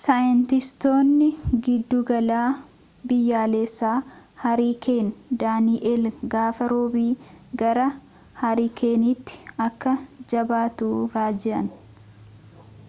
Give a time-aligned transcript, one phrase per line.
[0.00, 1.28] saayintistootni
[1.68, 2.42] giddugala
[3.12, 3.94] biyyaalessaa
[4.42, 5.08] hariikeen
[5.40, 7.06] daani'eel gaafa roobi
[7.64, 7.88] gara
[8.44, 9.96] hariikeenitti akka
[10.34, 11.68] jabaatu raajan